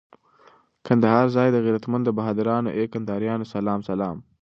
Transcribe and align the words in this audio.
کندهار 0.85 1.25
ځای 1.35 1.47
د 1.51 1.57
غیرتمنو 1.65 2.11
بهادرانو، 2.17 2.69
ای 2.77 2.85
کندهاریانو 2.93 3.45
سلام 3.55 3.79
سلام 3.89 4.17